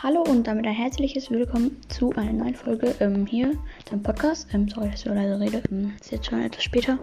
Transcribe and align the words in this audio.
Hallo 0.00 0.22
und 0.22 0.46
damit 0.46 0.64
ein 0.64 0.74
herzliches 0.74 1.28
Willkommen 1.28 1.76
zu 1.88 2.12
einer 2.12 2.32
neuen 2.32 2.54
Folge 2.54 2.94
ähm, 3.00 3.26
hier 3.26 3.54
beim 3.90 4.00
Podcast. 4.00 4.46
Ähm, 4.54 4.68
sorry, 4.68 4.90
dass 4.90 5.00
ich 5.00 5.06
so 5.06 5.12
leise 5.12 5.40
rede. 5.40 5.60
Ähm, 5.72 5.92
ist 6.00 6.12
jetzt 6.12 6.26
schon 6.26 6.40
etwas 6.40 6.62
später. 6.62 7.00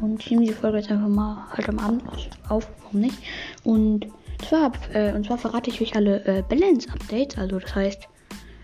Und 0.00 0.22
ich 0.22 0.30
nehme 0.30 0.44
die 0.44 0.52
Folge 0.52 0.78
jetzt 0.78 0.88
einfach 0.88 1.08
mal 1.08 1.48
halt 1.50 1.68
am 1.68 1.80
Abend 1.80 2.04
auf. 2.48 2.70
Warum 2.84 3.00
nicht? 3.00 3.18
Und 3.64 4.06
zwar, 4.46 4.70
äh, 4.92 5.12
und 5.14 5.26
zwar 5.26 5.36
verrate 5.36 5.68
ich 5.70 5.80
euch 5.80 5.96
alle 5.96 6.24
äh, 6.26 6.44
Balance-Updates. 6.48 7.38
Also 7.38 7.58
das 7.58 7.74
heißt, 7.74 8.08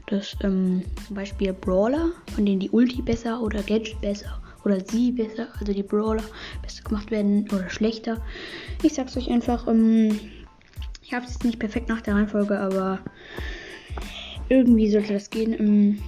dass 0.07 0.37
ähm, 0.45 0.85
zum 1.09 1.17
Beispiel 1.17 1.53
Brawler, 1.53 2.13
von 2.33 2.47
denen 2.47 2.61
die 2.61 2.71
Ulti 2.71 3.03
besser 3.03 3.43
oder 3.43 3.61
Gadget 3.61 4.01
besser 4.01 4.41
oder 4.65 4.79
sie 4.87 5.11
besser, 5.11 5.49
also 5.59 5.73
die 5.73 5.83
Brawler 5.83 6.23
besser 6.63 6.85
gemacht 6.85 7.11
werden 7.11 7.49
oder 7.53 7.69
schlechter. 7.71 8.19
Ich 8.85 8.95
sag's 8.95 9.17
euch 9.17 9.29
einfach, 9.33 9.67
ähm, 9.67 10.21
ich 11.03 11.13
habe 11.13 11.27
es 11.27 11.33
jetzt 11.33 11.45
nicht 11.45 11.59
perfekt 11.59 11.89
nach 11.89 12.03
der 12.03 12.15
Reihenfolge, 12.15 12.61
aber 12.61 13.01
irgendwie 14.49 14.91
sollte 14.91 15.15
das 15.15 15.31
gehen. 15.31 15.53
Ähm, 15.59 15.99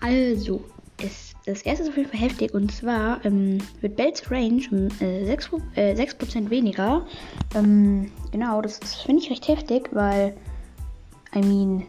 also, 0.00 0.62
es, 1.02 1.34
das 1.46 1.62
erste 1.62 1.84
ist 1.84 1.90
auf 1.90 1.96
jeden 1.96 2.10
Fall 2.10 2.20
heftig 2.20 2.54
und 2.54 2.72
zwar 2.72 3.24
ähm, 3.24 3.58
wird 3.80 3.96
Bells 3.96 4.30
Range 4.30 4.62
um 4.70 4.88
äh, 5.00 5.30
6%, 5.30 5.60
äh, 5.76 5.94
6 5.94 6.16
weniger. 6.50 7.06
Ähm, 7.54 8.10
genau, 8.32 8.60
das, 8.60 8.80
das 8.80 8.94
finde 8.94 9.22
ich 9.22 9.30
recht 9.30 9.48
heftig, 9.48 9.88
weil, 9.92 10.36
I 11.34 11.40
mean, 11.40 11.86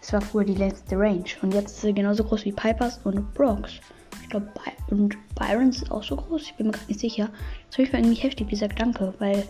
es 0.00 0.12
war 0.12 0.20
früher 0.20 0.44
die 0.44 0.54
letzte 0.54 0.96
Range 0.96 1.24
und 1.42 1.54
jetzt 1.54 1.72
ist 1.72 1.80
sie 1.82 1.92
genauso 1.92 2.24
groß 2.24 2.44
wie 2.44 2.52
Pipers 2.52 3.00
und 3.04 3.34
Brocks. 3.34 3.74
Ich 4.22 4.30
glaube, 4.30 4.48
und 4.90 5.16
Byrons 5.34 5.82
ist 5.82 5.90
auch 5.90 6.02
so 6.02 6.16
groß, 6.16 6.42
ich 6.42 6.54
bin 6.54 6.66
mir 6.66 6.72
gerade 6.72 6.86
nicht 6.88 7.00
sicher. 7.00 7.28
Das 7.68 7.78
jeden 7.78 7.90
Fall 7.90 8.00
irgendwie 8.00 8.20
heftig, 8.20 8.48
dieser 8.48 8.68
Gedanke, 8.68 9.14
weil 9.18 9.46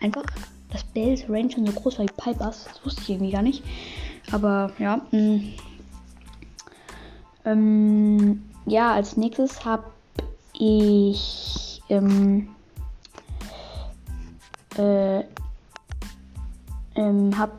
einfach 0.00 0.24
dass 0.70 0.84
Bells 0.84 1.28
Range 1.28 1.50
schon 1.50 1.66
so 1.66 1.72
groß 1.72 1.98
war 1.98 2.06
wie 2.06 2.12
Pipers. 2.16 2.64
Das 2.64 2.84
wusste 2.84 3.02
ich 3.02 3.10
irgendwie 3.10 3.32
gar 3.32 3.42
nicht. 3.42 3.62
Aber 4.32 4.70
ja. 4.78 5.00
Mm. 5.10 5.54
Ähm, 7.44 8.42
ja, 8.66 8.92
als 8.92 9.16
nächstes 9.16 9.64
habe 9.64 9.84
ich 10.52 11.82
ähm, 11.88 12.48
äh, 14.76 15.20
ähm, 16.94 17.38
habe 17.38 17.52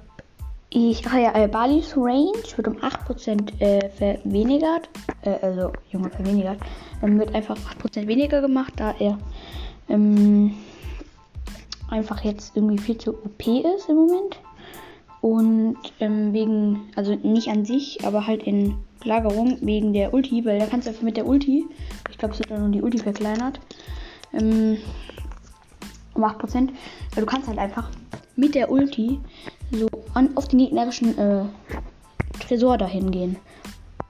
ich, 0.69 1.05
ach 1.05 1.15
ja, 1.15 1.35
äh, 1.35 1.47
Balis 1.47 1.95
Range 1.97 2.31
wird 2.55 2.67
um 2.67 2.77
8% 2.77 3.59
äh, 3.59 3.89
verwenigert. 3.89 4.89
Äh, 5.23 5.37
also, 5.41 5.73
Junge, 5.91 6.09
verwenigert. 6.09 6.59
Dann 7.01 7.19
wird 7.19 7.35
einfach 7.35 7.57
8% 7.57 8.07
weniger 8.07 8.41
gemacht, 8.41 8.73
da 8.77 8.93
er 8.99 9.17
ähm, 9.89 10.55
einfach 11.89 12.23
jetzt 12.23 12.55
irgendwie 12.55 12.77
viel 12.77 12.97
zu 12.97 13.11
OP 13.11 13.47
ist 13.47 13.89
im 13.89 13.95
Moment. 13.95 14.39
Und 15.21 15.77
ähm, 15.99 16.33
wegen, 16.33 16.89
also 16.95 17.13
nicht 17.15 17.49
an 17.49 17.63
sich, 17.63 18.03
aber 18.03 18.25
halt 18.25 18.43
in 18.43 18.75
Lagerung 19.03 19.57
wegen 19.61 19.93
der 19.93 20.13
Ulti, 20.13 20.45
weil 20.45 20.59
da 20.59 20.65
kannst 20.65 20.87
du 20.87 20.91
einfach 20.91 21.03
mit 21.03 21.17
der 21.17 21.27
Ulti, 21.27 21.65
ich 22.09 22.17
glaube, 22.17 22.33
es 22.33 22.39
wird 22.39 22.51
dann 22.51 22.61
nur 22.61 22.69
die 22.69 22.81
Ulti 22.81 22.97
verkleinert, 22.97 23.59
ähm, 24.33 24.77
um 26.13 26.23
8%. 26.23 26.69
Weil 27.13 27.23
du 27.23 27.25
kannst 27.25 27.47
halt 27.47 27.59
einfach 27.59 27.89
mit 28.35 28.55
der 28.55 28.71
Ulti 28.71 29.19
so 29.71 29.87
an, 30.13 30.35
auf 30.35 30.47
den 30.47 30.59
gegnerischen 30.59 31.17
äh, 31.17 31.43
Tresor 32.39 32.77
dahin 32.77 33.11
gehen. 33.11 33.37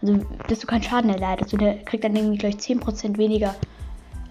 Also, 0.02 0.20
dass 0.48 0.60
du 0.60 0.68
keinen 0.68 0.84
Schaden 0.84 1.10
erleidest. 1.10 1.54
Und 1.54 1.62
der 1.62 1.78
kriegt 1.84 2.04
dann 2.04 2.16
irgendwie 2.16 2.38
gleich 2.38 2.56
10% 2.56 3.18
weniger. 3.18 3.56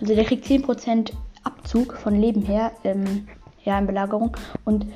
Also, 0.00 0.14
der 0.14 0.24
kriegt 0.24 0.46
10% 0.46 1.12
Abzug 1.44 1.94
von 1.94 2.18
Leben 2.20 2.42
her. 2.42 2.72
Ähm, 2.84 3.28
ja, 3.64 3.78
in 3.78 3.86
Belagerung. 3.86 4.36
Und 4.64 4.86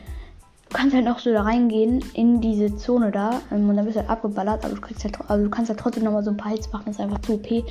kannst 0.74 0.94
halt 0.94 1.06
noch 1.06 1.18
so 1.20 1.32
da 1.32 1.42
reingehen 1.42 2.04
in 2.12 2.40
diese 2.40 2.76
Zone 2.76 3.10
da 3.10 3.40
ähm, 3.50 3.68
und 3.70 3.76
dann 3.76 3.86
bist 3.86 3.96
du 3.96 4.00
halt 4.00 4.10
abgeballert, 4.10 4.64
aber 4.64 4.74
du 4.74 4.80
kriegst 4.80 5.04
halt, 5.04 5.18
also 5.28 5.44
du 5.44 5.50
kannst 5.50 5.70
halt 5.70 5.80
trotzdem 5.80 6.04
nochmal 6.04 6.22
so 6.22 6.30
ein 6.30 6.36
paar 6.36 6.52
Hits 6.52 6.70
machen, 6.72 6.84
das 6.86 6.96
ist 6.96 7.00
einfach 7.00 7.20
zu 7.22 7.34
OP. 7.34 7.64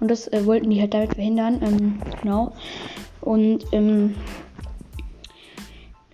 Und 0.00 0.10
das 0.10 0.26
äh, 0.32 0.44
wollten 0.44 0.70
die 0.70 0.80
halt 0.80 0.92
damit 0.92 1.14
verhindern, 1.14 1.60
ähm, 1.62 2.00
genau. 2.20 2.52
Und 3.20 3.64
ähm, 3.72 4.14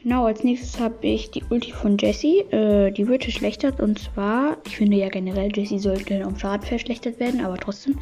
genau, 0.02 0.26
als 0.26 0.44
nächstes 0.44 0.80
habe 0.80 1.06
ich 1.06 1.30
die 1.30 1.42
Ulti 1.50 1.72
von 1.72 1.96
Jessie. 1.98 2.40
Äh, 2.50 2.90
die 2.92 3.08
wird 3.08 3.24
verschlechtert 3.24 3.80
und 3.80 3.98
zwar, 3.98 4.56
ich 4.66 4.76
finde 4.76 4.96
ja 4.96 5.08
generell, 5.08 5.50
Jessie 5.54 5.78
sollte 5.78 6.26
um 6.26 6.38
Schaden 6.38 6.66
verschlechtert 6.66 7.20
werden, 7.20 7.44
aber 7.44 7.56
trotzdem. 7.56 7.98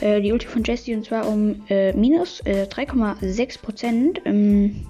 Äh, 0.00 0.20
die 0.20 0.32
Ulti 0.32 0.46
von 0.46 0.64
Jessie 0.64 0.94
und 0.94 1.04
zwar 1.04 1.28
um 1.28 1.62
äh, 1.68 1.92
minus 1.92 2.42
3,6%. 2.44 4.18
Äh, 4.24 4.28
ähm, 4.28 4.86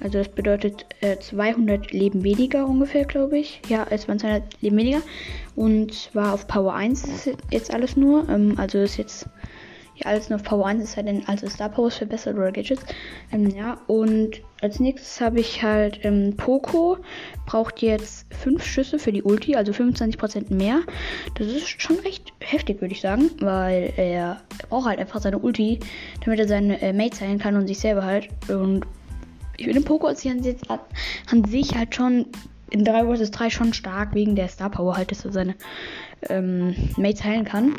also 0.00 0.18
das 0.18 0.28
bedeutet 0.28 0.84
äh, 1.00 1.18
200 1.18 1.92
Leben 1.92 2.22
weniger 2.22 2.66
ungefähr, 2.66 3.04
glaube 3.06 3.38
ich. 3.38 3.62
Ja, 3.68 3.86
es 3.88 4.06
waren 4.08 4.18
200 4.18 4.60
Leben 4.60 4.76
weniger. 4.76 5.02
Und 5.54 5.94
zwar 5.94 6.34
auf 6.34 6.46
Power 6.46 6.74
1 6.74 7.04
ist 7.04 7.30
jetzt 7.50 7.72
alles 7.72 7.96
nur. 7.96 8.28
Ähm, 8.28 8.54
also 8.58 8.78
ist 8.78 8.98
jetzt 8.98 9.26
ja 9.96 10.06
alles 10.06 10.30
nur 10.30 10.38
Power 10.38 10.66
1 10.66 10.82
ist 10.82 10.96
halt 10.96 11.08
dann 11.08 11.22
also 11.26 11.48
Star 11.48 11.68
Powers 11.68 11.96
verbessert 11.96 12.36
oder 12.36 12.52
Gadgets. 12.52 12.82
Ähm, 13.32 13.50
ja, 13.50 13.78
und 13.86 14.42
als 14.60 14.80
nächstes 14.80 15.20
habe 15.20 15.40
ich 15.40 15.62
halt 15.62 16.00
ähm, 16.04 16.34
Poco. 16.36 16.98
Braucht 17.46 17.80
jetzt 17.82 18.26
5 18.34 18.64
Schüsse 18.64 18.98
für 18.98 19.12
die 19.12 19.22
Ulti, 19.22 19.56
also 19.56 19.72
25% 19.72 20.52
mehr. 20.52 20.80
Das 21.34 21.46
ist 21.46 21.80
schon 21.80 21.98
recht 22.00 22.32
heftig, 22.40 22.80
würde 22.80 22.94
ich 22.94 23.00
sagen. 23.00 23.30
Weil 23.40 23.92
er 23.96 24.42
braucht 24.68 24.86
halt 24.86 24.98
einfach 24.98 25.20
seine 25.20 25.38
Ulti, 25.38 25.80
damit 26.24 26.40
er 26.40 26.48
seine 26.48 26.80
äh, 26.82 26.92
Mates 26.92 27.20
heilen 27.20 27.38
kann 27.38 27.56
und 27.56 27.66
sich 27.66 27.78
selber 27.78 28.04
halt. 28.04 28.28
Und 28.48 28.84
ich 29.56 29.66
finde 29.66 29.80
Poco 29.80 30.06
an 30.06 30.16
sich, 30.16 30.34
an 30.68 31.44
sich 31.44 31.74
halt 31.74 31.94
schon 31.94 32.26
in 32.70 32.84
3 32.84 33.16
vs 33.16 33.30
3 33.30 33.50
schon 33.50 33.72
stark 33.72 34.14
wegen 34.14 34.36
der 34.36 34.48
Star 34.48 34.70
Power 34.70 34.96
halt, 34.96 35.10
dass 35.10 35.24
er 35.24 35.32
seine 35.32 35.54
ähm, 36.28 36.74
Mates 36.96 37.24
heilen 37.24 37.44
kann. 37.44 37.74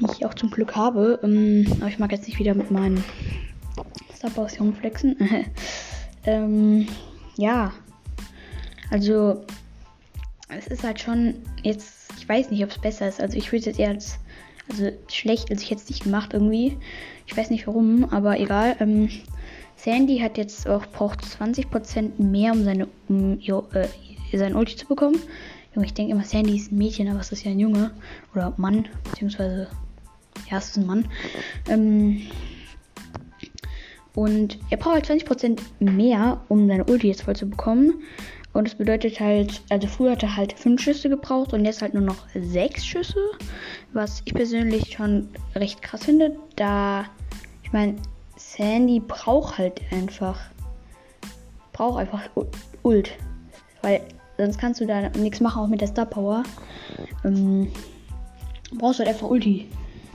Die 0.00 0.06
ich 0.12 0.26
auch 0.26 0.34
zum 0.34 0.50
Glück 0.50 0.76
habe. 0.76 1.20
Ähm, 1.22 1.66
aber 1.80 1.88
ich 1.88 1.98
mag 1.98 2.12
jetzt 2.12 2.26
nicht 2.26 2.38
wieder 2.38 2.54
mit 2.54 2.70
meinen 2.70 3.02
Star 4.14 4.30
Powers 4.30 4.56
flexen. 4.78 5.16
ähm, 6.24 6.86
ja. 7.36 7.72
Also, 8.90 9.44
es 10.48 10.66
ist 10.68 10.84
halt 10.84 11.00
schon 11.00 11.34
jetzt, 11.62 12.12
ich 12.18 12.28
weiß 12.28 12.50
nicht, 12.50 12.62
ob 12.62 12.70
es 12.70 12.78
besser 12.78 13.08
ist. 13.08 13.20
Also 13.20 13.36
ich 13.36 13.50
würde 13.52 13.60
es 13.60 13.66
jetzt 13.66 13.78
eher 13.78 13.90
als, 13.90 14.18
also 14.70 14.90
schlecht, 15.08 15.50
also 15.50 15.62
ich 15.62 15.72
es 15.72 15.88
nicht 15.88 16.04
gemacht 16.04 16.32
irgendwie. 16.32 16.76
Ich 17.26 17.36
weiß 17.36 17.50
nicht 17.50 17.66
warum, 17.66 18.04
aber 18.10 18.38
egal. 18.38 18.76
Ähm, 18.80 19.08
Sandy 19.76 20.18
hat 20.18 20.38
jetzt 20.38 20.68
auch 20.68 20.86
braucht 20.86 21.20
20% 21.22 22.20
mehr, 22.20 22.52
um 22.52 22.64
seine 22.64 22.88
um 23.08 23.38
ihr, 23.40 23.62
äh, 23.72 24.36
sein 24.36 24.54
Ulti 24.54 24.76
zu 24.76 24.86
bekommen. 24.86 25.20
Junge, 25.76 25.86
ich 25.86 25.94
denke 25.94 26.12
immer, 26.12 26.24
Sandy 26.24 26.56
ist 26.56 26.72
ein 26.72 26.78
Mädchen, 26.78 27.08
aber 27.08 27.20
es 27.20 27.30
ist 27.30 27.44
ja 27.44 27.50
ein 27.50 27.60
Junge 27.60 27.90
oder 28.34 28.54
Mann, 28.56 28.88
beziehungsweise 29.04 29.68
ja, 30.50 30.56
es 30.56 30.70
ist 30.70 30.78
ein 30.78 30.86
Mann. 30.86 31.06
Ähm, 31.68 32.22
und 34.14 34.58
er 34.70 34.78
braucht 34.78 34.94
halt 34.94 35.06
20% 35.06 35.60
mehr, 35.80 36.40
um 36.48 36.66
seine 36.66 36.84
Ulti 36.86 37.08
jetzt 37.08 37.24
voll 37.24 37.36
zu 37.36 37.50
bekommen. 37.50 38.02
Und 38.54 38.66
das 38.66 38.74
bedeutet 38.74 39.20
halt, 39.20 39.60
also 39.68 39.86
früher 39.86 40.12
hat 40.12 40.22
er 40.22 40.34
halt 40.34 40.54
5 40.54 40.80
Schüsse 40.80 41.10
gebraucht 41.10 41.52
und 41.52 41.66
jetzt 41.66 41.82
halt 41.82 41.92
nur 41.92 42.02
noch 42.02 42.26
6 42.34 42.86
Schüsse. 42.86 43.20
Was 43.92 44.22
ich 44.24 44.32
persönlich 44.32 44.94
schon 44.94 45.28
recht 45.54 45.82
krass 45.82 46.04
finde, 46.04 46.34
da, 46.56 47.04
ich 47.62 47.72
meine, 47.72 47.96
Sandy 48.36 49.00
braucht 49.00 49.58
halt 49.58 49.82
einfach. 49.90 50.40
Braucht 51.74 51.98
einfach 51.98 52.30
Ult. 52.82 53.10
Weil 53.82 54.00
sonst 54.36 54.58
kannst 54.58 54.80
du 54.80 54.86
da 54.86 55.08
nichts 55.10 55.40
machen, 55.40 55.62
auch 55.62 55.68
mit 55.68 55.80
der 55.80 55.88
Star 55.88 56.06
Power. 56.06 56.42
Ähm, 57.24 57.70
brauchst 58.72 58.98
halt 58.98 59.08
einfach 59.08 59.28
Ulti. 59.28 59.68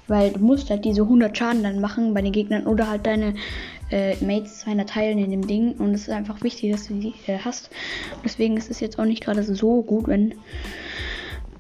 Weil 0.08 0.32
du 0.32 0.40
musst 0.40 0.70
halt 0.70 0.84
diese 0.84 1.04
100 1.04 1.38
Schaden 1.38 1.64
dann 1.64 1.80
machen 1.80 2.14
bei 2.14 2.22
den 2.22 2.32
Gegnern 2.32 2.68
oder 2.68 2.90
halt 2.90 3.06
deine 3.06 3.36
äh, 3.92 4.16
Mates 4.24 4.60
200 4.60 4.90
teilen 4.90 5.18
in 5.20 5.32
dem 5.32 5.48
Ding. 5.48 5.74
Und 5.74 5.94
es 5.94 6.04
ist 6.04 6.10
einfach 6.10 6.42
wichtig, 6.44 6.72
dass 6.72 6.88
du 6.88 6.96
die 6.96 7.14
äh, 7.28 7.38
hast. 7.38 7.70
deswegen 8.24 8.58
ist 8.58 8.70
es 8.70 8.80
jetzt 8.80 9.00
auch 9.00 9.06
nicht 9.06 9.24
gerade 9.24 9.44
so 9.44 9.82
gut, 9.84 10.08
wenn 10.08 10.34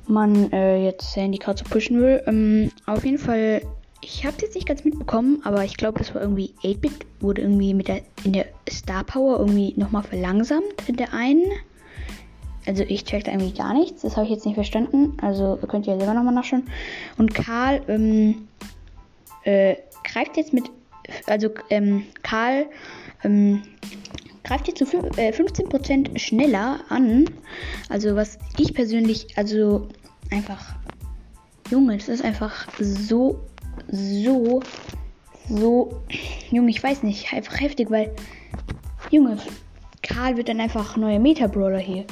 man 0.07 0.51
äh, 0.51 0.83
jetzt 0.83 1.13
Sandy 1.13 1.37
gerade 1.37 1.59
so 1.59 1.65
pushen 1.65 2.01
will. 2.01 2.21
Ähm, 2.27 2.71
auf 2.85 3.05
jeden 3.05 3.19
Fall 3.19 3.61
ich 4.01 4.25
habe 4.25 4.37
jetzt 4.41 4.55
nicht 4.55 4.67
ganz 4.67 4.83
mitbekommen, 4.83 5.41
aber 5.43 5.63
ich 5.63 5.77
glaube, 5.77 5.99
das 5.99 6.13
war 6.13 6.21
irgendwie 6.21 6.53
8-Bit 6.63 7.05
wurde 7.19 7.43
irgendwie 7.43 7.73
mit 7.73 7.87
der 7.87 8.01
in 8.23 8.33
der 8.33 8.47
Star 8.69 9.03
Power 9.03 9.39
irgendwie 9.39 9.73
nochmal 9.77 10.03
verlangsamt 10.03 10.87
in 10.87 10.95
der 10.95 11.13
einen. 11.13 11.43
Also 12.65 12.83
ich 12.83 13.03
check 13.05 13.23
da 13.23 13.31
irgendwie 13.31 13.53
gar 13.53 13.73
nichts. 13.73 14.01
Das 14.01 14.15
habe 14.15 14.25
ich 14.25 14.31
jetzt 14.31 14.45
nicht 14.45 14.55
verstanden. 14.55 15.17
Also 15.21 15.57
könnt 15.67 15.87
ihr 15.87 15.97
selber 15.97 16.13
nochmal 16.13 16.33
nachschauen. 16.33 16.67
Und 17.17 17.33
Karl 17.33 17.81
ähm, 17.87 18.47
äh, 19.43 19.75
greift 20.03 20.37
jetzt 20.37 20.53
mit, 20.53 20.69
also 21.27 21.49
ähm, 21.69 22.05
Karl 22.23 22.67
ähm, 23.23 23.63
greift 24.43 24.67
jetzt 24.67 24.79
zu 24.79 24.85
so 24.85 24.97
äh, 25.17 25.31
15% 25.31 26.17
schneller 26.17 26.79
an. 26.89 27.25
Also 27.89 28.15
was 28.15 28.37
ich 28.57 28.73
persönlich, 28.73 29.27
also 29.37 29.87
einfach, 30.29 30.75
Junge, 31.69 31.97
das 31.97 32.09
ist 32.09 32.23
einfach 32.23 32.67
so 32.79 33.39
so, 33.89 34.61
so, 35.49 36.01
Junge, 36.49 36.69
ich 36.69 36.83
weiß 36.83 37.03
nicht, 37.03 37.33
einfach 37.33 37.59
heftig, 37.59 37.89
weil, 37.89 38.13
Junge, 39.09 39.37
Karl 40.01 40.37
wird 40.37 40.49
dann 40.49 40.59
einfach 40.59 40.97
neuer 40.97 41.19
Meta-Brawler 41.19 41.79
hier. 41.79 42.05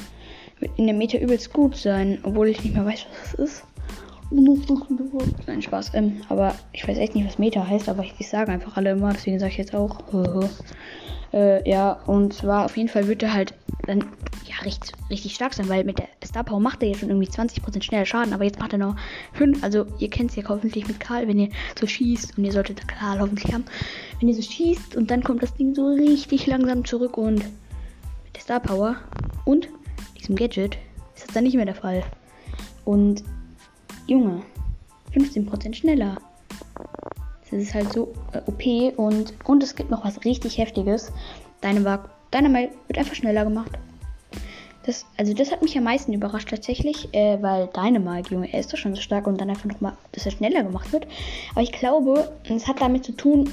In 0.76 0.86
der 0.86 0.94
Meta 0.94 1.18
übelst 1.18 1.52
gut 1.52 1.76
sein, 1.76 2.18
obwohl 2.22 2.48
ich 2.48 2.62
nicht 2.62 2.74
mehr 2.74 2.84
weiß, 2.84 3.06
was 3.10 3.32
das 3.32 3.34
ist. 3.34 3.64
Nein, 5.46 5.62
Spaß. 5.62 5.92
Ähm, 5.94 6.22
aber 6.28 6.54
ich 6.72 6.86
weiß 6.86 6.98
echt 6.98 7.14
nicht, 7.14 7.26
was 7.26 7.38
Meta 7.38 7.66
heißt, 7.66 7.88
aber 7.88 8.04
ich, 8.04 8.14
ich 8.18 8.28
sage 8.28 8.52
einfach 8.52 8.76
alle 8.76 8.90
immer, 8.90 9.12
deswegen 9.12 9.38
sage 9.40 9.52
ich 9.52 9.58
jetzt 9.58 9.74
auch. 9.74 9.98
äh, 11.32 11.68
ja, 11.68 11.92
und 12.06 12.32
zwar 12.32 12.64
auf 12.64 12.76
jeden 12.76 12.88
Fall 12.88 13.08
wird 13.08 13.22
er 13.22 13.34
halt 13.34 13.54
dann 13.86 14.04
ja 14.44 14.54
richtig, 14.64 14.92
richtig 15.08 15.34
stark 15.34 15.54
sein, 15.54 15.68
weil 15.68 15.84
mit 15.84 15.98
der 15.98 16.08
Star 16.24 16.44
Power 16.44 16.60
macht 16.60 16.82
er 16.82 16.90
ja 16.90 16.94
schon 16.96 17.08
irgendwie 17.08 17.28
20% 17.28 17.82
schneller 17.82 18.06
Schaden, 18.06 18.32
aber 18.32 18.44
jetzt 18.44 18.60
macht 18.60 18.72
er 18.72 18.78
noch 18.78 18.94
5. 19.32 19.64
Also 19.64 19.86
ihr 19.98 20.10
kennt 20.10 20.30
es 20.30 20.36
ja 20.36 20.44
hoffentlich 20.48 20.86
mit 20.86 21.00
Karl, 21.00 21.26
wenn 21.26 21.38
ihr 21.38 21.48
so 21.78 21.86
schießt 21.86 22.38
und 22.38 22.44
ihr 22.44 22.52
solltet 22.52 22.86
Karl 22.86 23.20
hoffentlich 23.20 23.52
haben. 23.52 23.64
Wenn 24.20 24.28
ihr 24.28 24.34
so 24.34 24.42
schießt 24.42 24.96
und 24.96 25.10
dann 25.10 25.24
kommt 25.24 25.42
das 25.42 25.54
Ding 25.54 25.74
so 25.74 25.88
richtig 25.88 26.46
langsam 26.46 26.84
zurück 26.84 27.16
und 27.16 27.36
mit 27.36 28.36
der 28.36 28.42
Star 28.42 28.60
Power 28.60 28.96
und 29.44 29.68
diesem 30.30 30.36
Gadget 30.36 30.78
ist 31.14 31.26
das 31.26 31.34
dann 31.34 31.44
nicht 31.44 31.56
mehr 31.56 31.64
der 31.64 31.74
Fall. 31.74 32.02
Und 32.84 33.24
Junge, 34.06 34.42
15% 35.14 35.74
schneller. 35.74 36.16
Das 37.50 37.60
ist 37.60 37.74
halt 37.74 37.92
so 37.92 38.12
äh, 38.32 38.40
OP 38.46 38.96
und, 38.96 39.34
und 39.44 39.62
es 39.62 39.74
gibt 39.74 39.90
noch 39.90 40.04
was 40.04 40.24
richtig 40.24 40.58
heftiges. 40.58 41.12
Dynamite, 41.62 42.08
Dynamite 42.32 42.72
wird 42.86 42.98
einfach 42.98 43.14
schneller 43.14 43.44
gemacht. 43.44 43.72
Das, 44.84 45.04
also 45.18 45.34
das 45.34 45.50
hat 45.50 45.62
mich 45.62 45.76
am 45.76 45.84
meisten 45.84 46.12
überrascht 46.12 46.48
tatsächlich, 46.48 47.12
äh, 47.12 47.42
weil 47.42 47.68
Dynamite, 47.68 48.32
Junge, 48.32 48.52
er 48.52 48.60
ist 48.60 48.72
doch 48.72 48.78
schon 48.78 48.94
so 48.94 49.00
stark 49.00 49.26
und 49.26 49.40
dann 49.40 49.50
einfach 49.50 49.66
nochmal, 49.66 49.94
dass 50.12 50.26
er 50.26 50.32
schneller 50.32 50.62
gemacht 50.62 50.92
wird. 50.92 51.06
Aber 51.52 51.62
ich 51.62 51.72
glaube, 51.72 52.32
es 52.44 52.66
hat 52.68 52.80
damit 52.80 53.04
zu 53.04 53.12
tun, 53.12 53.50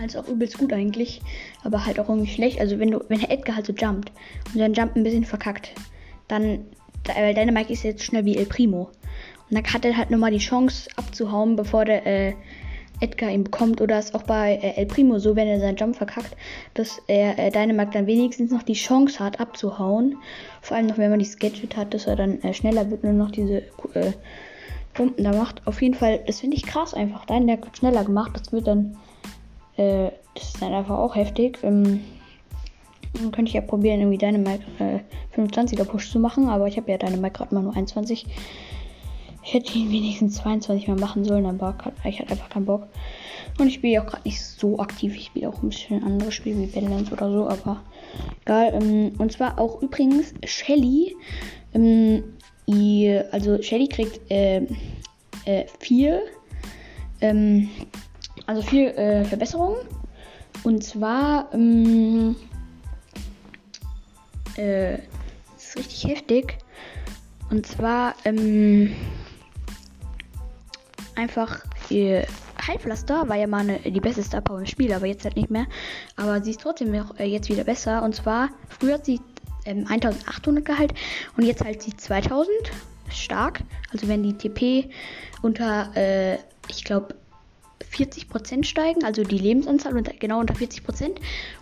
also 0.00 0.20
auch 0.20 0.28
übelst 0.28 0.58
gut 0.58 0.72
eigentlich, 0.72 1.20
aber 1.64 1.84
halt 1.84 2.00
auch 2.00 2.08
irgendwie 2.08 2.30
schlecht. 2.30 2.60
Also 2.60 2.78
wenn 2.78 2.90
du, 2.90 3.04
wenn 3.08 3.22
Edgar 3.22 3.56
halt 3.56 3.66
so 3.66 3.72
jumpt 3.72 4.10
und 4.52 4.58
sein 4.58 4.72
Jump 4.72 4.96
ein 4.96 5.04
bisschen 5.04 5.24
verkackt, 5.24 5.72
dann, 6.28 6.64
weil 7.04 7.34
Dynamite 7.34 7.72
ist 7.72 7.82
jetzt 7.82 8.04
schnell 8.04 8.24
wie 8.24 8.36
El 8.36 8.46
Primo. 8.46 8.90
Und 9.50 9.56
dann 9.56 9.64
hat 9.64 9.84
er 9.84 9.96
halt 9.96 10.10
nochmal 10.10 10.30
die 10.30 10.38
Chance 10.38 10.90
abzuhauen, 10.96 11.56
bevor 11.56 11.84
der 11.84 12.06
äh, 12.06 12.34
Edgar 13.00 13.30
ihn 13.30 13.44
bekommt. 13.44 13.80
Oder 13.80 13.98
ist 13.98 14.14
auch 14.14 14.22
bei 14.22 14.56
äh, 14.56 14.76
El 14.76 14.86
Primo 14.86 15.18
so, 15.18 15.36
wenn 15.36 15.48
er 15.48 15.60
seinen 15.60 15.76
Jump 15.76 15.96
verkackt, 15.96 16.36
dass 16.74 17.00
er 17.06 17.38
äh, 17.38 17.50
Dynamite 17.50 17.92
dann 17.92 18.06
wenigstens 18.06 18.50
noch 18.50 18.62
die 18.62 18.74
Chance 18.74 19.20
hat 19.20 19.40
abzuhauen. 19.40 20.16
Vor 20.60 20.76
allem 20.76 20.86
noch, 20.86 20.98
wenn 20.98 21.10
man 21.10 21.18
dieses 21.18 21.38
Gadget 21.38 21.76
hat, 21.76 21.94
dass 21.94 22.06
er 22.06 22.16
dann 22.16 22.42
äh, 22.42 22.52
schneller 22.52 22.90
wird 22.90 23.04
und 23.04 23.16
noch 23.16 23.30
diese 23.30 23.62
äh, 23.94 24.12
Pumpen 24.94 25.24
da 25.24 25.32
macht. 25.32 25.66
Auf 25.66 25.80
jeden 25.80 25.94
Fall, 25.94 26.20
das 26.26 26.40
finde 26.40 26.56
ich 26.56 26.64
krass 26.64 26.92
einfach. 26.92 27.24
Dynamite 27.24 27.64
wird 27.64 27.78
schneller 27.78 28.04
gemacht. 28.04 28.32
Das 28.34 28.52
wird 28.52 28.66
dann, 28.66 28.96
äh, 29.76 30.10
das 30.34 30.44
ist 30.44 30.62
dann 30.62 30.74
einfach 30.74 30.98
auch 30.98 31.14
heftig. 31.14 31.58
Ähm, 31.62 32.00
dann 33.14 33.32
könnte 33.32 33.48
ich 33.48 33.54
ja 33.54 33.60
probieren, 33.60 34.00
irgendwie 34.00 34.18
Dynamite 34.18 34.64
äh, 34.78 35.38
25er 35.38 35.84
Push 35.84 36.10
zu 36.10 36.18
machen, 36.18 36.48
aber 36.48 36.66
ich 36.66 36.76
habe 36.76 36.90
ja 36.90 36.98
Dynamite 36.98 37.32
gerade 37.32 37.54
mal 37.54 37.62
nur 37.62 37.76
21. 37.76 38.26
Ich 39.44 39.54
hätte 39.54 39.78
ihn 39.78 39.90
wenigstens 39.90 40.36
22 40.36 40.88
mal 40.88 40.98
machen 40.98 41.24
sollen, 41.24 41.46
aber 41.46 41.74
ich 42.04 42.20
hatte 42.20 42.32
einfach 42.32 42.50
keinen 42.50 42.66
Bock. 42.66 42.86
Und 43.58 43.68
ich 43.68 43.74
spiele 43.74 44.02
auch 44.02 44.06
gerade 44.06 44.22
nicht 44.24 44.42
so 44.42 44.78
aktiv. 44.78 45.16
Ich 45.16 45.26
spiele 45.26 45.48
auch 45.48 45.62
ein 45.62 45.70
bisschen 45.70 46.04
andere 46.04 46.30
Spiele 46.30 46.60
wie 46.60 46.66
Badlands 46.66 47.10
oder 47.10 47.30
so, 47.30 47.48
aber 47.48 47.82
egal. 48.44 48.74
Ähm, 48.74 49.12
und 49.18 49.32
zwar 49.32 49.58
auch 49.58 49.82
übrigens 49.82 50.34
Shelly. 50.44 51.16
Ähm, 51.74 52.24
also 53.32 53.60
Shelly 53.62 53.88
kriegt 53.88 54.30
äh, 54.30 54.66
äh, 55.46 55.64
vier, 55.80 56.22
ähm, 57.20 57.70
also 58.46 58.62
vier 58.62 58.96
äh, 58.96 59.24
Verbesserungen. 59.24 59.78
Und 60.62 60.84
zwar, 60.84 61.48
ähm, 61.54 62.36
äh, 64.58 64.94
ist 65.56 65.76
richtig 65.76 66.04
heftig. 66.04 66.58
Und 67.50 67.66
zwar, 67.66 68.14
ähm, 68.24 68.94
einfach 71.14 71.64
ihr 71.88 72.26
Heilpflaster 72.66 73.28
war 73.28 73.36
ja 73.36 73.46
mal 73.46 73.60
eine, 73.60 73.78
die 73.78 74.00
beste 74.00 74.22
Star 74.22 74.42
im 74.50 74.66
Spiel, 74.66 74.92
aber 74.92 75.06
jetzt 75.06 75.24
halt 75.24 75.36
nicht 75.36 75.50
mehr. 75.50 75.66
Aber 76.16 76.42
sie 76.42 76.50
ist 76.50 76.60
trotzdem 76.60 76.94
auch, 77.00 77.18
äh, 77.18 77.24
jetzt 77.24 77.48
wieder 77.48 77.64
besser. 77.64 78.02
Und 78.02 78.14
zwar, 78.14 78.50
früher 78.68 78.94
hat 78.94 79.06
sie 79.06 79.20
ähm, 79.64 79.86
1800 79.88 80.64
Gehalt 80.64 80.94
und 81.36 81.44
jetzt 81.44 81.64
halt 81.64 81.82
sie 81.82 81.96
2000. 81.96 82.50
Stark. 83.10 83.60
Also 83.92 84.08
wenn 84.08 84.22
die 84.22 84.34
TP 84.34 84.90
unter, 85.42 85.96
äh, 85.96 86.38
ich 86.68 86.84
glaube, 86.84 87.14
40% 87.92 88.64
steigen, 88.64 89.04
also 89.04 89.22
die 89.24 89.38
Lebensanzahl 89.38 89.96
unter, 89.96 90.12
genau 90.12 90.40
unter 90.40 90.54
40% 90.54 91.16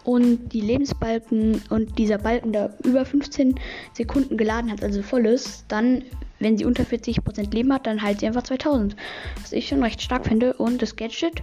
und 0.05 0.49
die 0.53 0.61
Lebensbalken 0.61 1.63
und 1.71 1.99
dieser 1.99 2.19
Balken 2.19 2.53
da 2.53 2.71
über 2.85 3.05
15 3.05 3.59
Sekunden 3.93 4.37
geladen 4.37 4.71
hat, 4.71 4.83
also 4.83 5.03
voll 5.03 5.27
ist, 5.27 5.65
dann, 5.69 6.03
wenn 6.39 6.59
sie 6.59 6.65
unter 6.65 6.85
40% 6.85 7.53
Leben 7.55 7.73
hat, 7.73 7.87
dann 7.87 8.03
halt 8.03 8.21
sie 8.21 8.27
einfach 8.27 8.43
2000. 8.43 8.97
Was 9.41 9.53
ich 9.53 9.69
schon 9.69 9.83
recht 9.83 10.03
stark 10.03 10.27
finde 10.27 10.55
und 10.55 10.83
das 10.83 10.97
Gadget, 10.97 11.43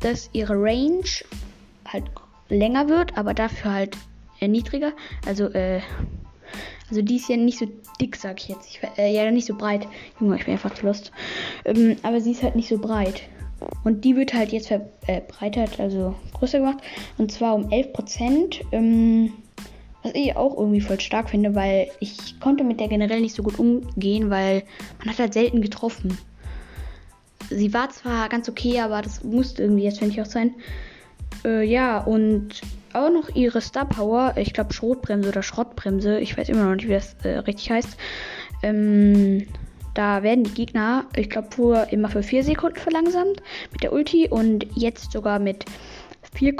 dass 0.00 0.30
ihre 0.32 0.54
Range 0.54 1.04
halt 1.86 2.04
länger 2.48 2.88
wird, 2.88 3.16
aber 3.16 3.34
dafür 3.34 3.72
halt 3.72 3.96
niedriger, 4.40 4.92
also 5.26 5.44
äh, 5.48 5.80
also 6.88 7.02
die 7.02 7.16
ist 7.16 7.28
ja 7.28 7.36
nicht 7.36 7.58
so 7.58 7.66
dick, 8.00 8.16
sag 8.16 8.40
ich 8.40 8.48
jetzt. 8.48 8.68
Ich, 8.68 8.80
äh, 8.98 9.14
ja, 9.14 9.30
nicht 9.30 9.46
so 9.46 9.54
breit. 9.54 9.86
Junge, 10.18 10.36
ich 10.36 10.44
bin 10.44 10.54
einfach 10.54 10.74
zu 10.74 10.86
lost. 10.86 11.12
Ähm, 11.64 11.96
aber 12.02 12.20
sie 12.20 12.32
ist 12.32 12.42
halt 12.42 12.56
nicht 12.56 12.68
so 12.68 12.78
breit. 12.78 13.22
Und 13.84 14.04
die 14.04 14.16
wird 14.16 14.34
halt 14.34 14.52
jetzt 14.52 14.68
verbreitert, 14.68 15.78
also 15.80 16.14
größer 16.34 16.58
gemacht. 16.58 16.78
Und 17.18 17.32
zwar 17.32 17.54
um 17.54 17.68
11%. 17.68 18.60
Ähm, 18.72 19.32
was 20.02 20.14
ich 20.14 20.34
auch 20.36 20.56
irgendwie 20.56 20.80
voll 20.80 21.00
stark 21.00 21.30
finde, 21.30 21.54
weil 21.54 21.90
ich 22.00 22.40
konnte 22.40 22.64
mit 22.64 22.80
der 22.80 22.88
generell 22.88 23.20
nicht 23.20 23.34
so 23.34 23.42
gut 23.42 23.58
umgehen, 23.58 24.30
weil 24.30 24.62
man 24.98 25.10
hat 25.10 25.18
halt 25.18 25.34
selten 25.34 25.60
getroffen. 25.60 26.16
Sie 27.50 27.74
war 27.74 27.90
zwar 27.90 28.28
ganz 28.28 28.48
okay, 28.48 28.80
aber 28.80 29.02
das 29.02 29.22
musste 29.24 29.62
irgendwie 29.62 29.84
jetzt, 29.84 29.98
finde 29.98 30.14
ich, 30.14 30.20
auch 30.20 30.26
sein. 30.26 30.54
Äh, 31.44 31.64
ja, 31.64 31.98
und 31.98 32.60
auch 32.92 33.10
noch 33.10 33.34
ihre 33.34 33.60
Star 33.60 33.84
Power, 33.84 34.34
ich 34.36 34.52
glaube 34.52 34.72
Schrotbremse 34.72 35.28
oder 35.28 35.42
Schrottbremse, 35.42 36.18
ich 36.20 36.36
weiß 36.36 36.48
immer 36.48 36.64
noch 36.64 36.74
nicht, 36.74 36.88
wie 36.88 36.92
das 36.92 37.14
äh, 37.22 37.38
richtig 37.38 37.70
heißt. 37.70 37.96
Ähm, 38.62 39.46
da 39.94 40.22
werden 40.22 40.44
die 40.44 40.54
Gegner, 40.54 41.04
ich 41.16 41.30
glaube, 41.30 41.48
pur 41.48 41.92
immer 41.92 42.08
für 42.08 42.22
4 42.22 42.44
Sekunden 42.44 42.78
verlangsamt 42.78 43.42
mit 43.72 43.82
der 43.82 43.92
Ulti 43.92 44.28
und 44.28 44.66
jetzt 44.74 45.12
sogar 45.12 45.38
mit 45.38 45.64
4, 46.34 46.54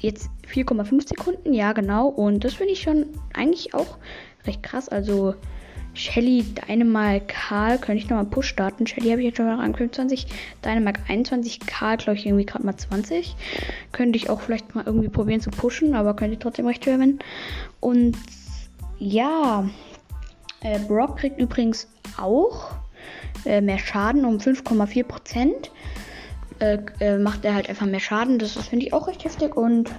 jetzt 0.00 0.30
4,5 0.48 1.08
Sekunden. 1.08 1.52
Ja, 1.52 1.72
genau. 1.72 2.08
Und 2.08 2.44
das 2.44 2.54
finde 2.54 2.72
ich 2.72 2.82
schon 2.82 3.06
eigentlich 3.34 3.74
auch 3.74 3.98
recht 4.46 4.62
krass. 4.62 4.88
Also 4.88 5.34
Shelly, 5.94 6.42
Dynamite, 6.42 7.26
Karl, 7.26 7.78
könnte 7.78 8.02
ich 8.02 8.08
nochmal 8.08 8.26
Push 8.26 8.48
starten. 8.48 8.86
Shelly 8.86 9.10
habe 9.10 9.20
ich 9.20 9.26
jetzt 9.26 9.36
schon 9.36 9.46
mal 9.46 9.56
Rang 9.56 9.74
25, 9.74 10.26
Dynamite 10.64 11.00
21, 11.08 11.60
Karl 11.60 11.96
glaube 11.96 12.18
ich 12.18 12.26
irgendwie 12.26 12.46
gerade 12.46 12.64
mal 12.64 12.76
20. 12.76 13.34
Könnte 13.92 14.16
ich 14.16 14.30
auch 14.30 14.40
vielleicht 14.40 14.74
mal 14.74 14.84
irgendwie 14.86 15.08
probieren 15.08 15.40
zu 15.40 15.50
pushen, 15.50 15.94
aber 15.94 16.14
könnte 16.14 16.38
trotzdem 16.38 16.66
recht 16.66 16.86
hören. 16.86 17.18
Und 17.80 18.16
ja, 18.98 19.68
äh, 20.62 20.78
Brock 20.80 21.18
kriegt 21.18 21.40
übrigens 21.40 21.88
auch 22.18 22.70
äh, 23.44 23.60
mehr 23.60 23.78
Schaden 23.78 24.24
um 24.24 24.38
5,4 24.38 25.04
Prozent. 25.04 25.70
Äh, 26.58 26.78
äh, 27.00 27.18
macht 27.18 27.44
er 27.44 27.54
halt 27.54 27.68
einfach 27.68 27.86
mehr 27.86 28.00
Schaden. 28.00 28.38
Das, 28.38 28.54
das 28.54 28.68
finde 28.68 28.86
ich 28.86 28.92
auch 28.92 29.08
recht 29.08 29.24
heftig. 29.24 29.56
Und 29.56 29.90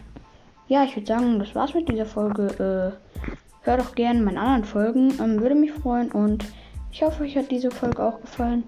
ja, 0.68 0.84
ich 0.84 0.96
würde 0.96 1.08
sagen, 1.08 1.40
das 1.40 1.56
war's 1.56 1.74
mit 1.74 1.90
dieser 1.90 2.06
Folge. 2.06 2.48
Äh, 2.94 3.28
hört 3.64 3.80
doch 3.80 3.96
gerne 3.96 4.22
meine 4.22 4.40
anderen 4.40 4.66
Folgen. 4.66 5.14
Ähm, 5.20 5.42
würde 5.42 5.56
mich 5.56 5.72
freuen. 5.72 6.12
Und 6.12 6.46
ich 6.92 7.02
hoffe, 7.02 7.24
euch 7.24 7.36
hat 7.36 7.50
diese 7.52 7.72
Folge 7.72 8.04
auch 8.04 8.22
gefallen. 8.22 8.64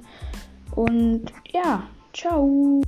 Und 0.75 1.25
ja, 1.51 1.83
ciao. 2.13 2.81